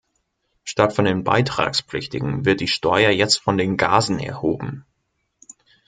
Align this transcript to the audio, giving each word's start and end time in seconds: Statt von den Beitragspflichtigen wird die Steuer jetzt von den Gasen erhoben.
Statt 0.63 0.93
von 0.93 1.05
den 1.05 1.23
Beitragspflichtigen 1.23 2.43
wird 2.43 2.59
die 2.59 2.67
Steuer 2.67 3.11
jetzt 3.11 3.35
von 3.37 3.59
den 3.59 3.77
Gasen 3.77 4.17
erhoben. 4.19 4.83